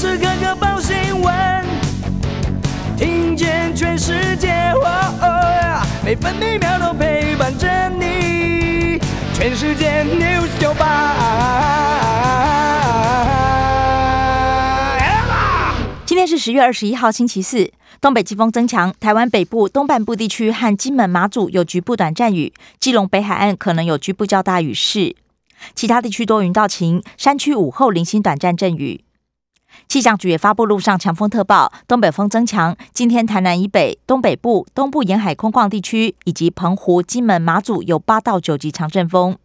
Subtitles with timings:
[0.00, 1.62] 时刻刻报新闻，
[2.96, 4.72] 听见全世界，
[6.02, 8.98] 每分每秒都陪伴着你。
[9.34, 11.14] 全世界 news 九八。
[16.06, 17.70] 今天是十月二十一号，星期四。
[18.00, 25.14] 东北季风增强，台湾北部、东半部地区和金门、马祖有局部短暂雨，基隆北海岸可能有局部较大雨势。
[25.74, 29.04] 其他地区多云到晴，山区午后零星短暂阵雨。
[29.88, 32.76] 气象局也发布路上强风特报，东北风增强。
[32.92, 39.36] 今天台南以北、东北部、东部沿海空旷地区以及澎湖、金门、马祖有八到九级强阵风。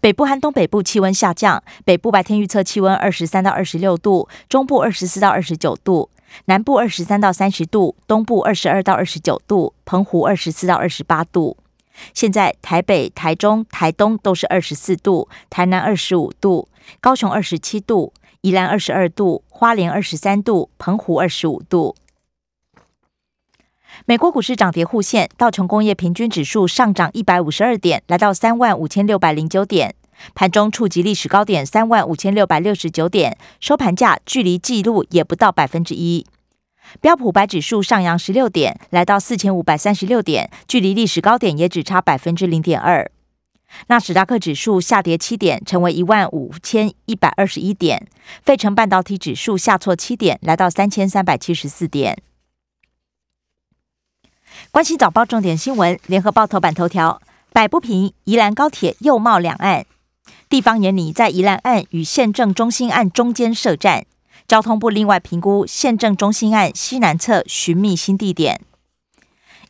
[0.00, 6.10] 北部和东北部气温下降，北部白天预测气温二十三到二十六度，中部二十四到二十九度，
[6.46, 11.56] 南部二十三到三十度，东部二十二到二十九度，澎湖二十四到二十八度。
[12.12, 16.68] 现在台北、台中、台东都是二十四度，台南二十五度，
[17.00, 18.12] 高雄二十七度，
[18.48, 21.94] 宜兰二十二度，花莲二十三度，澎湖二十五度。
[24.06, 29.94] 美国股市涨跌互现，道琼工业平均指数上涨一百五十二点，来到三万五千六百零九点，
[30.34, 36.24] 盘中触及历史高点三万五千六百六十九点，收盘价距离纪录也不到百分之一。
[37.02, 43.10] 标普白指数上扬十六点，来到四千五百三十六点，距离历史高点也只差百分之零点二。
[43.88, 48.06] 纳斯达克指数下跌七点，成为一万五千一百二十一点。
[48.42, 52.22] 费城半导体指数下挫七点，来到三千三百七十四点。
[54.70, 59.86] 关心早报重点新闻，联合报头版头条：摆不平，宜兰高铁又冒两岸，
[60.48, 64.06] 地方眼里在宜兰岸与县政中心岸中间设站。
[64.46, 68.62] 交通部另外评估县政中心岸西南侧寻觅新地点。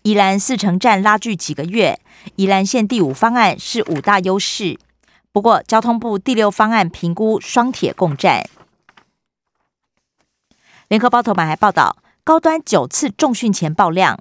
[0.02, 2.00] 宜兰四城站拉锯几个月，
[2.36, 4.78] 宜兰县第五方案是五大优势。
[5.32, 8.48] 不过交通部第六方案评估双铁共站。
[10.88, 14.18] 联合报头版还报道，高端九次重训前爆量，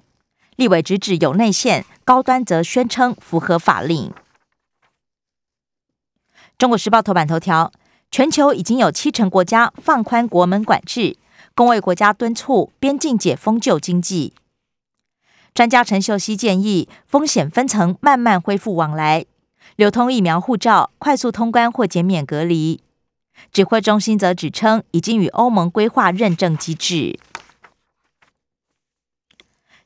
[0.56, 4.12] 立委直指有内线，高端则宣称符合法令。
[6.58, 7.72] 中国时报头版头条。
[8.10, 11.18] 全球已经有七成国家放宽国门管制，
[11.54, 14.32] 工卫国家敦促边境解封救经济。
[15.54, 19.24] 专家陈秀熙建议，风险分层慢慢恢复往来，
[19.76, 22.80] 流通疫苗护照，快速通关或减免隔离。
[23.52, 27.18] 指挥中心则指称，已经与欧盟规划认证机制。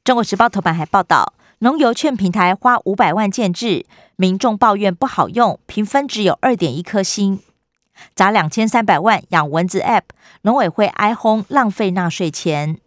[0.04, 3.86] 中国时报头版还报道，农油券平台花五百万建制，
[4.16, 7.40] 民众抱怨不好用，评分只有二点一颗星。
[8.14, 10.02] 砸两千三百万养蚊子 App，
[10.42, 12.78] 农委会哀轰浪费纳税钱。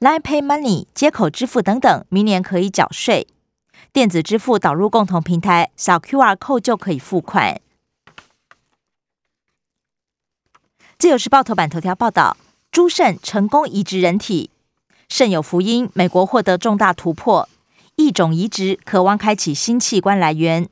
[0.00, 3.26] Line Pay Money 接口支付等等，明年可以缴税。
[3.92, 7.60] 电子支付导入共同平台，扫 QR code 就可以付款。
[10.98, 12.36] 自由时报头版头条报道：
[12.72, 14.50] 朱肾成功移植人体，
[15.08, 17.48] 肾有福音，美国获得重大突破，
[17.96, 20.68] 异种移植渴望开启新器官来源。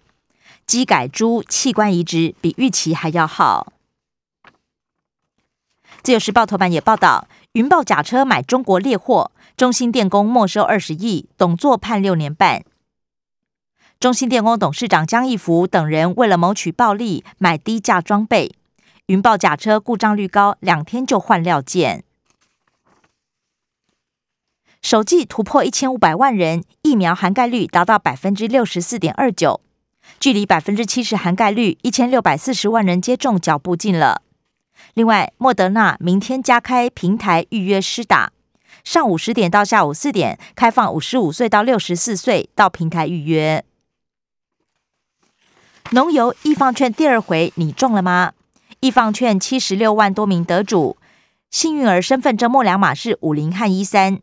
[0.67, 3.73] 机改猪器官移植比预期还要好。
[6.03, 12.65] 自由时报头版也报道，云豹假车买中国劣货，中兴电工没收二十亿，董座判六年半。
[14.01, 18.55] 中兴电工董事长江义福等人为了谋取暴利，买低价装备，
[19.07, 22.05] 云豹假车故障率高，两天就换料件。
[24.81, 29.61] 首季突破一千五百万人，疫苗涵盖率达到百分之六十四点二九。
[30.19, 34.23] 距离百分之七十涵盖率一千六百四十万人接种脚步近了。
[34.95, 38.33] 另外，莫德纳明天加开平台预约施打，
[38.85, 43.65] 上午十点到下午四点开放五十五岁到六十四岁到平台预约。
[45.91, 48.33] 农油易放券第二回你中了吗？
[48.81, 50.97] 易放券七十六万多名得主，
[51.51, 54.21] 幸运儿身份证末两码是五零和一三。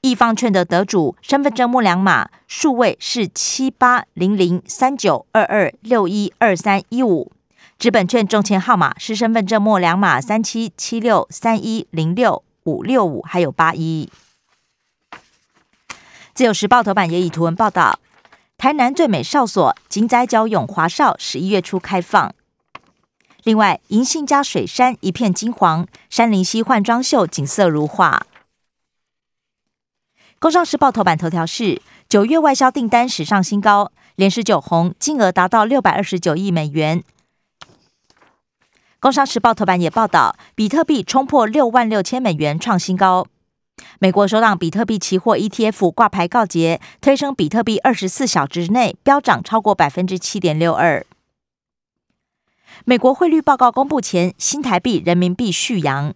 [0.00, 7.32] 易放券的得主身份证末两码数位是七八零零三九二二六一二三一五，
[7.78, 14.08] 纸本券中签号码是身份证末两码三七七六三一零六五六五，还有八一。
[16.32, 18.00] 自由时报头版也以图文报道，
[18.56, 22.34] 台南最美哨所景仔角永华哨十一月初开放。
[23.42, 28.26] 另外，银杏加水山一片金黄，山林溪换装秀景色如画。
[30.38, 37.04] 工商时报头版头条是九月外销订单史上新高，连十九红，金额达到六百二十九亿美元。
[39.04, 43.26] 工商时报头版也报道，比特币冲破六万六千美元创新高。
[43.98, 51.04] 美国首档比特币期货 ETF 挂牌告捷，推升比特币二十四小时内飙涨超过百分之七点六二。
[52.86, 56.14] 美国汇率报告公布前，新台币、人民币续扬。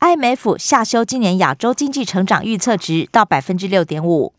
[0.00, 4.34] IMF 下修今年亚洲经济成长预测值到百分之六点五。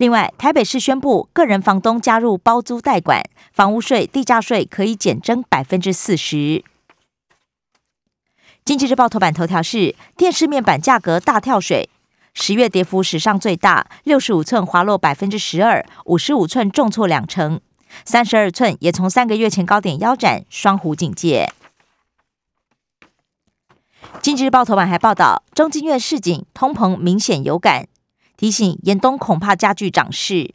[0.00, 6.64] 另外，台北市宣布，个人房东加入包租代管，房屋税、地价税可以减征百分之四十。
[8.64, 11.90] 经济日报头版头条是电视面板价格大跳水，
[12.32, 17.60] 十月跌幅史上最大，六十五寸滑落百分之十二，五十五寸重挫两成，
[18.06, 21.52] 三十二寸也从三个月前高点腰斩，双虎警戒。
[24.22, 27.86] 经济日报头版还报道，中金院市井通膨明显有感，
[28.40, 30.54] 提醒严冬恐怕加剧涨势。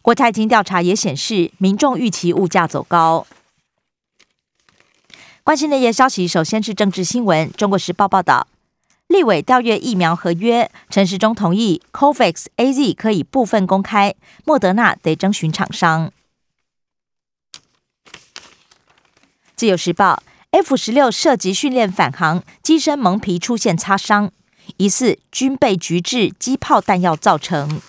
[0.00, 3.26] 国泰金调查也显示，民众预期物价走高。
[5.42, 7.50] 关心内页消息，首先是政治新闻。
[7.50, 8.46] 中国时报报道，
[9.08, 14.14] 立委调阅疫苗合约，陈时中同意，COVAX A Z 可以部分公开，
[14.44, 16.12] 莫德纳得征询厂商。
[19.56, 20.22] 自由时报。
[20.52, 24.30] F 十六涉及训练返航，机身蒙皮出现擦伤，
[24.76, 27.80] 疑似军备局制机炮弹药造成。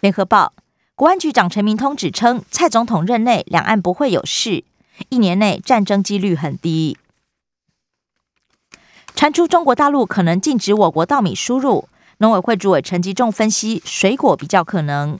[0.00, 0.52] 联合报
[0.94, 4.64] 国安局长陈明通指称，蔡总统任内两岸不会有事，
[5.08, 6.96] 一年内战争几率很低。
[9.14, 11.88] 传出中国大陆可能禁止我国稻米输入，
[12.18, 15.18] 农委会主委陈吉仲分析，水果比较可能。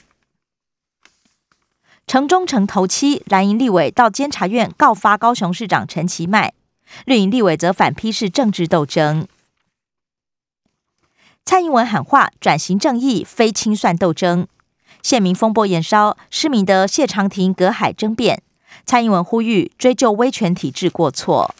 [2.06, 6.52] 城中城头七，蓝营立委到监察院告发高雄市长陈其迈，
[7.06, 9.26] 绿营立委则反批是政治斗争。
[11.44, 14.49] 蔡英文喊话转型正义，非清算斗争。
[15.02, 18.43] 县民风波延烧，市民的谢长廷隔海争辩，
[18.87, 21.55] 蔡英文呼吁追究威权体制过错。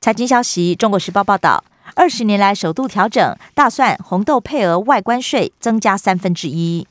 [0.00, 1.64] 财经消息，中国时报报道，
[1.96, 6.86] 二十年来首度调整，大蒜红豆配额外关税增加三分之一。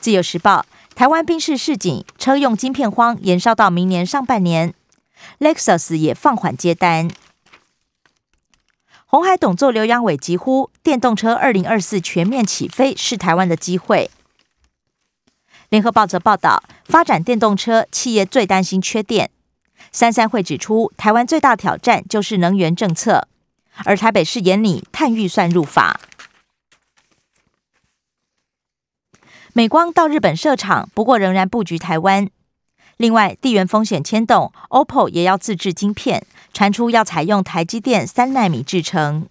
[0.00, 0.66] 自由时报：
[0.96, 4.74] 台湾兵士市井车用晶片荒延烧到明年上半年
[5.38, 7.08] ，Lexus 也放缓接单。
[9.10, 14.10] 红海董座刘扬伟疾呼，电动车二零二四全面起飞是台湾的机会。
[15.70, 19.30] 联合报则报道，发展电动车企业最担心缺电。
[19.90, 23.26] 三三会指出，台湾最大挑战就是能源政策，
[23.86, 25.98] 而台北市眼里碳预算入法。
[29.54, 32.28] 美光到日本设厂，不过仍然布局台湾。
[32.98, 39.28] 另外，地缘风险牵动，OPPO 也要自制晶片，传出要采用台积电三纳米制成。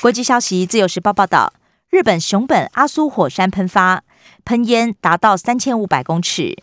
[0.00, 1.52] 国际消息，自由时报报道，
[1.90, 4.04] 日本熊本阿苏火山喷发，
[4.44, 6.56] 喷烟达到三千五百公尺。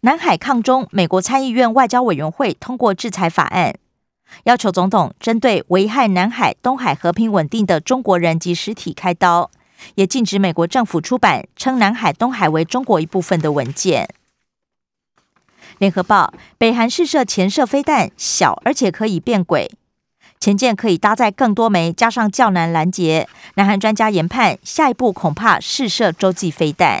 [0.00, 3.76] 南海抗中，美国参议院外交委员会通过制裁法案。
[4.42, 9.52] 要求总统针对危害南海、东海和平稳定的中国人及实体开刀，
[9.96, 14.08] 也禁止美国政府出版称南海、东海为中国一部分的文件。
[15.78, 19.70] 联合报：北韩试射前射飞弹，小而且可以变轨，
[20.40, 23.28] 前舰可以搭载更多枚，加上较难拦截。
[23.54, 27.00] 南韩专家研判，下一步恐怕试射洲际飞弹。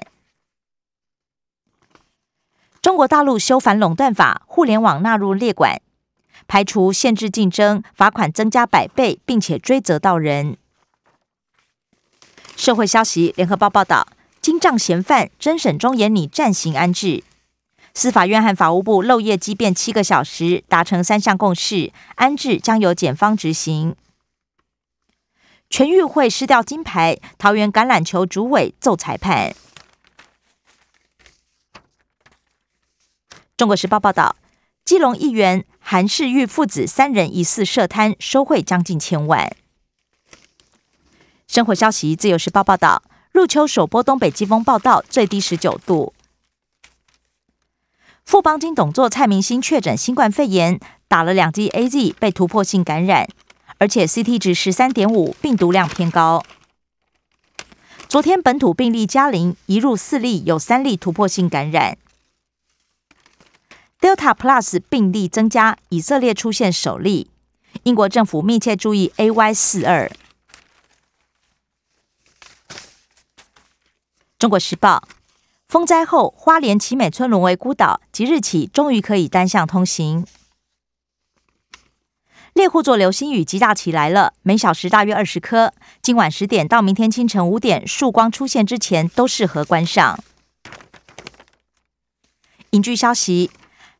[2.82, 5.80] 中国大陆修反垄断法，互联网纳入列管。
[6.46, 10.56] 排除限制竞争，罚款增加百倍，并且追责到人。
[12.56, 14.08] 社会消息，联合报报道，
[14.40, 17.22] 金账嫌犯侦审中严拟暂行安置。
[17.94, 23.94] 司法院和法务部漏夜激辩七个小时，达成三项共识，安置将由检方执行。
[25.68, 29.54] 全运会失掉金牌，桃园橄榄球主委奏裁判。
[33.56, 34.36] 中国时报报道。
[34.84, 39.50] 基隆议员韩世玉父子三人疑似涉贪收贿将近千万。
[41.46, 46.12] 生活消息，自由时报报道，入秋首波东北季风报道，最低十九度。
[48.24, 53.28] 富邦金董座蔡明星确诊新冠肺炎，打了两剂 A Z 被突破性感染，
[53.78, 56.44] 而且 C T 值十三点五，病毒量偏高。
[58.08, 61.96] 昨天本土病例加零，一入四例，有三例突破性感染。
[64.00, 67.30] Delta Plus 病例增加，以色列出现首例。
[67.84, 70.10] 英国政府密切注意 AY 四二。
[74.38, 75.02] 中国时报：
[75.66, 80.26] 风灾后，花莲奇美村沦为孤岛，即日起终于可以单向通行。
[82.52, 85.72] 猎户座流星雨极大起来了，每小时大约二十颗。
[86.02, 90.22] 今晚十点到明天清晨五点，曙光出现之前都适合观赏。
[92.70, 93.50] 影剧消息。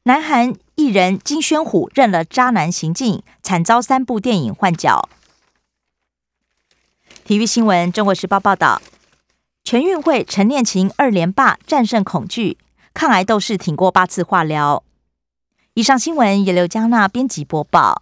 [0.03, 5.09] 南韩艺人金宣虎认了渣男行径，惨遭三部电影换角。
[7.25, 8.81] 体育新闻，《中国时报》报道，
[9.67, 12.57] 全运会陈念琴二连霸战胜恐惧，
[12.95, 14.85] 抗癌斗士挺过八次化疗。
[15.75, 18.01] 以上新闻由刘嘉娜编辑播报。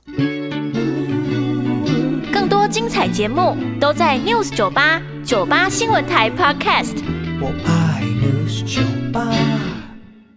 [2.30, 7.02] 更多精彩节目都在 News 九八九八新闻台 Podcast。
[7.40, 9.73] 我爱 News 酒吧。